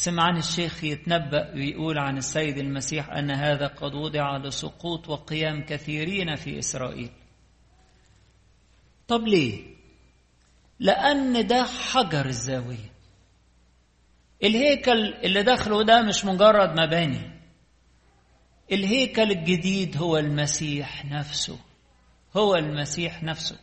سمعان 0.00 0.36
الشيخ 0.36 0.84
يتنبأ 0.84 1.54
ويقول 1.54 1.98
عن 1.98 2.16
السيد 2.16 2.58
المسيح 2.58 3.10
أن 3.10 3.30
هذا 3.30 3.66
قد 3.66 3.94
وضع 3.94 4.36
لسقوط 4.36 5.08
وقيام 5.08 5.64
كثيرين 5.64 6.34
في 6.34 6.58
إسرائيل. 6.58 7.10
طب 9.08 9.22
ليه؟ 9.22 9.62
لأن 10.80 11.46
ده 11.46 11.64
حجر 11.64 12.26
الزاوية. 12.26 12.92
الهيكل 14.42 15.14
اللي 15.14 15.42
داخله 15.42 15.82
ده 15.82 16.02
مش 16.02 16.24
مجرد 16.24 16.80
مباني. 16.80 17.30
الهيكل 18.72 19.30
الجديد 19.30 19.96
هو 19.96 20.16
المسيح 20.16 21.04
نفسه. 21.04 21.58
هو 22.36 22.54
المسيح 22.54 23.22
نفسه. 23.22 23.58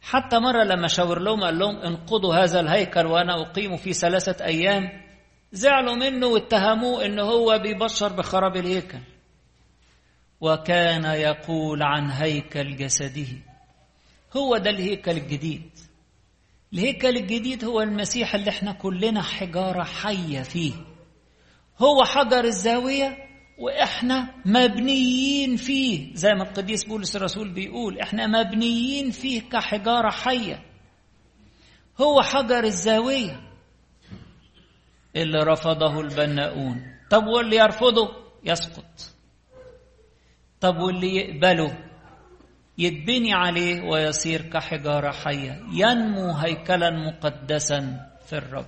حتى 0.00 0.38
مرة 0.38 0.64
لما 0.64 0.88
شاور 0.88 1.18
لهم 1.18 1.44
قال 1.44 1.58
لهم 1.58 1.76
انقضوا 1.76 2.34
هذا 2.34 2.60
الهيكل 2.60 3.06
وأنا 3.06 3.42
أقيم 3.42 3.76
في 3.76 3.92
ثلاثة 3.92 4.44
أيام 4.44 5.11
زعلوا 5.52 5.94
منه 5.94 6.26
واتهموه 6.26 7.04
إن 7.06 7.18
هو 7.18 7.58
بيبشر 7.58 8.12
بخراب 8.12 8.56
الهيكل. 8.56 8.98
وكان 10.40 11.04
يقول 11.04 11.82
عن 11.82 12.10
هيكل 12.10 12.76
جسده. 12.76 13.26
هو 14.36 14.56
ده 14.56 14.70
الهيكل 14.70 15.10
الجديد. 15.10 15.70
الهيكل 16.72 17.16
الجديد 17.16 17.64
هو 17.64 17.80
المسيح 17.80 18.34
اللي 18.34 18.50
إحنا 18.50 18.72
كلنا 18.72 19.22
حجارة 19.22 19.84
حية 19.84 20.42
فيه. 20.42 20.72
هو 21.78 22.04
حجر 22.04 22.44
الزاوية 22.44 23.18
وإحنا 23.58 24.34
مبنيين 24.46 25.56
فيه. 25.56 26.14
زي 26.14 26.30
ما 26.34 26.42
القديس 26.42 26.84
بولس 26.84 27.16
الرسول 27.16 27.52
بيقول 27.52 27.98
إحنا 28.00 28.26
مبنيين 28.26 29.10
فيه 29.10 29.40
كحجارة 29.40 30.10
حية. 30.10 30.62
هو 32.00 32.22
حجر 32.22 32.64
الزاوية. 32.64 33.51
اللي 35.16 35.38
رفضه 35.38 36.00
البناؤون. 36.00 36.96
طب 37.10 37.26
واللي 37.26 37.56
يرفضه؟ 37.56 38.10
يسقط. 38.44 39.14
طب 40.60 40.76
واللي 40.78 41.16
يقبله؟ 41.16 41.78
يتبني 42.78 43.32
عليه 43.34 43.82
ويصير 43.82 44.42
كحجارة 44.42 45.10
حية. 45.12 45.62
ينمو 45.72 46.32
هيكلا 46.32 46.90
مقدسا 46.90 48.10
في 48.26 48.32
الرب. 48.32 48.66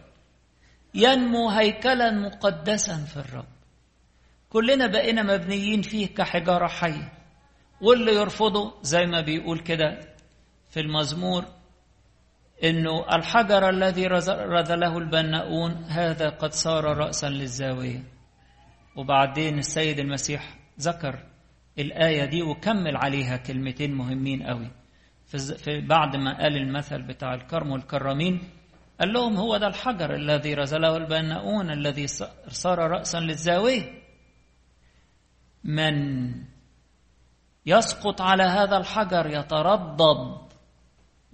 ينمو 0.95 1.51
هيكلا 1.51 2.11
مقدسا 2.11 2.97
في 2.97 3.17
الرب. 3.17 3.47
كلنا 4.51 4.87
بقينا 4.87 5.23
مبنيين 5.23 5.83
فيه 5.83 6.07
كحجارة 6.07 6.67
حية. 6.67 7.13
واللي 7.81 8.15
يرفضه 8.15 8.75
زي 8.83 9.07
ما 9.07 9.21
بيقول 9.21 9.59
كده 9.59 10.15
في 10.71 10.81
المزمور 10.81 11.45
إنه 12.65 13.05
الحجر 13.17 13.69
الذي 13.69 14.07
رذله 14.07 14.99
البناؤون 14.99 15.85
هذا 15.85 16.29
قد 16.29 16.53
صار 16.53 16.85
راسا 16.85 17.27
للزاوية. 17.29 18.03
وبعدين 18.97 19.59
السيد 19.59 19.99
المسيح 19.99 20.59
ذكر 20.81 21.19
الآية 21.79 22.25
دي 22.25 22.43
وكمل 22.43 22.97
عليها 22.97 23.37
كلمتين 23.37 23.95
مهمين 23.95 24.43
قوي. 24.43 24.71
في 25.57 25.81
بعد 25.81 26.17
ما 26.17 26.39
قال 26.39 26.57
المثل 26.57 27.03
بتاع 27.03 27.35
الكرم 27.35 27.71
والكرامين 27.71 28.51
قال 29.01 29.13
لهم 29.13 29.37
هو 29.37 29.57
ده 29.57 29.67
الحجر 29.67 30.15
الذي 30.15 30.55
رزله 30.55 30.97
البناؤون 30.97 31.71
الذي 31.71 32.07
صار 32.49 32.79
رأسا 32.79 33.19
للزاوية. 33.21 34.05
من 35.65 35.95
يسقط 37.67 38.21
على 38.23 38.43
هذا 38.43 38.77
الحجر 38.77 39.27
يتردد 39.27 40.44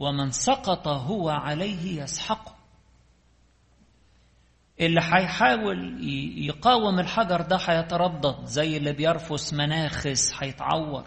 ومن 0.01 0.31
سقط 0.31 0.89
هو 0.89 1.29
عليه 1.29 2.03
يسحقه 2.03 2.57
اللي 4.81 5.01
هيحاول 5.01 5.99
يقاوم 6.47 6.99
الحجر 7.01 7.41
ده 7.41 7.57
هيتردد 7.57 8.45
زي 8.45 8.77
اللي 8.77 8.93
بيرفس 8.93 9.55
مناخس 9.55 10.33
هيتعور. 10.43 11.05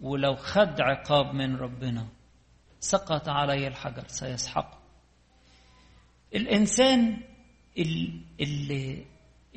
ولو 0.00 0.34
خد 0.36 0.80
عقاب 0.80 1.34
من 1.34 1.56
ربنا 1.56 2.06
سقط 2.80 3.28
عليه 3.28 3.68
الحجر 3.68 4.04
سيسحقه 4.08 4.78
الإنسان 6.34 7.20
اللي 8.40 9.04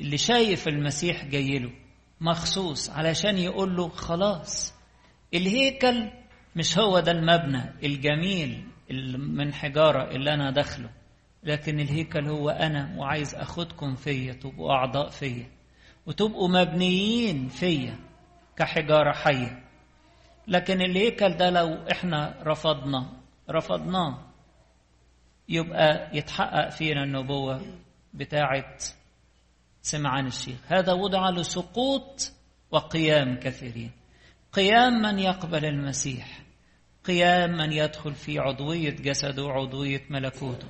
اللي 0.00 0.18
شايف 0.18 0.68
المسيح 0.68 1.24
جاي 1.24 1.58
له 1.58 1.70
مخصوص 2.20 2.90
علشان 2.90 3.38
يقول 3.38 3.76
له 3.76 3.88
خلاص 3.88 4.74
الهيكل 5.34 6.10
مش 6.58 6.78
هو 6.78 7.00
ده 7.00 7.12
المبنى 7.12 7.62
الجميل 7.82 8.64
من 9.18 9.52
حجارة 9.54 10.10
اللي 10.10 10.34
أنا 10.34 10.50
داخله 10.50 10.90
لكن 11.42 11.80
الهيكل 11.80 12.28
هو 12.28 12.50
أنا 12.50 12.94
وعايز 12.98 13.34
أخدكم 13.34 13.94
فيا 13.94 14.32
تبقوا 14.32 14.72
أعضاء 14.72 15.08
فيا 15.08 15.46
وتبقوا 16.06 16.48
مبنيين 16.48 17.48
فيا 17.48 17.96
كحجارة 18.56 19.12
حية. 19.12 19.64
لكن 20.48 20.80
الهيكل 20.82 21.36
ده 21.36 21.50
لو 21.50 21.74
إحنا 21.92 22.34
رفضنا 22.42 23.12
رفضناه 23.50 24.18
يبقى 25.48 26.10
يتحقق 26.16 26.68
فينا 26.68 27.04
النبوة 27.04 27.62
بتاعة 28.14 28.76
سمعان 29.82 30.26
الشيخ. 30.26 30.58
هذا 30.66 30.92
وضع 30.92 31.30
لسقوط 31.30 32.32
وقيام 32.70 33.40
كثيرين. 33.40 33.90
قيام 34.52 34.92
من 34.92 35.18
يقبل 35.18 35.64
المسيح. 35.64 36.40
قيام 37.08 37.56
من 37.56 37.72
يدخل 37.72 38.14
في 38.14 38.38
عضوية 38.38 38.90
جسده 38.90 39.44
وعضوية 39.44 40.02
ملكوته. 40.10 40.66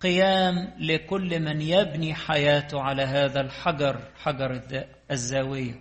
قيام 0.00 0.74
لكل 0.78 1.40
من 1.40 1.60
يبني 1.60 2.14
حياته 2.14 2.80
على 2.80 3.02
هذا 3.02 3.40
الحجر 3.40 4.00
حجر 4.16 4.62
الزاوية. 5.10 5.74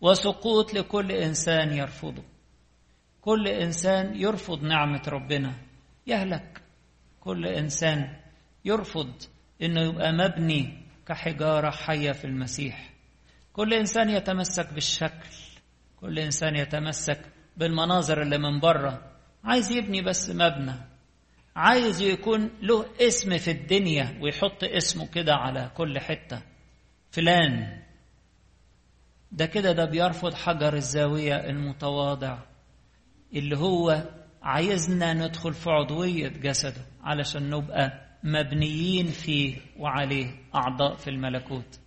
وسقوط 0.00 0.74
لكل 0.74 1.12
إنسان 1.12 1.72
يرفضه. 1.72 2.22
كل 3.20 3.48
إنسان 3.48 4.16
يرفض 4.16 4.62
نعمة 4.62 5.02
ربنا. 5.08 5.54
يهلك. 6.06 6.62
كل 7.20 7.46
إنسان 7.46 8.16
يرفض 8.64 9.12
إنه 9.62 9.80
يبقى 9.80 10.12
مبني 10.12 10.82
كحجارة 11.06 11.70
حية 11.70 12.12
في 12.12 12.24
المسيح. 12.24 12.90
كل 13.52 13.74
إنسان 13.74 14.10
يتمسك 14.10 14.72
بالشكل. 14.72 15.28
كل 16.00 16.18
إنسان 16.18 16.56
يتمسك 16.56 17.35
بالمناظر 17.56 18.22
اللي 18.22 18.38
من 18.38 18.60
بره 18.60 19.02
عايز 19.44 19.70
يبني 19.72 20.02
بس 20.02 20.30
مبنى. 20.30 20.74
عايز 21.56 22.00
يكون 22.00 22.50
له 22.62 22.86
اسم 23.00 23.38
في 23.38 23.50
الدنيا 23.50 24.18
ويحط 24.22 24.64
اسمه 24.64 25.06
كده 25.06 25.34
على 25.34 25.70
كل 25.76 25.98
حتة. 25.98 26.42
فلان. 27.10 27.82
ده 29.32 29.46
كده 29.46 29.72
ده 29.72 29.84
بيرفض 29.84 30.34
حجر 30.34 30.74
الزاوية 30.74 31.34
المتواضع. 31.34 32.38
اللي 33.34 33.58
هو 33.58 34.02
عايزنا 34.42 35.14
ندخل 35.14 35.54
في 35.54 35.70
عضوية 35.70 36.28
جسده 36.28 36.82
علشان 37.02 37.50
نبقى 37.50 38.06
مبنيين 38.24 39.06
فيه 39.06 39.56
وعليه 39.78 40.30
أعضاء 40.54 40.94
في 40.94 41.10
الملكوت. 41.10 41.80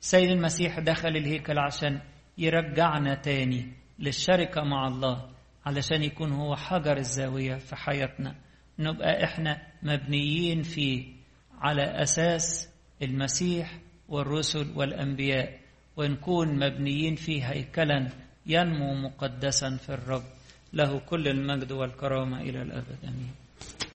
سيد 0.00 0.30
المسيح 0.30 0.78
دخل 0.78 1.08
الهيكل 1.08 1.58
عشان 1.58 2.00
يرجعنا 2.38 3.14
تاني. 3.14 3.79
للشركة 4.00 4.62
مع 4.62 4.88
الله 4.88 5.30
علشان 5.66 6.02
يكون 6.02 6.32
هو 6.32 6.56
حجر 6.56 6.96
الزاوية 6.96 7.54
في 7.56 7.76
حياتنا. 7.76 8.34
نبقى 8.78 9.24
إحنا 9.24 9.62
مبنيين 9.82 10.62
فيه 10.62 11.04
على 11.58 11.82
أساس 11.82 12.68
المسيح 13.02 13.78
والرسل 14.08 14.72
والأنبياء 14.76 15.60
ونكون 15.96 16.48
مبنيين 16.66 17.14
فيه 17.14 17.44
هيكلا 17.50 18.08
ينمو 18.46 18.94
مقدسا 18.94 19.76
في 19.76 19.88
الرب. 19.88 20.22
له 20.72 20.98
كل 20.98 21.28
المجد 21.28 21.72
والكرامة 21.72 22.40
إلى 22.40 22.62
الأبد. 22.62 22.96
أمين. 23.04 23.34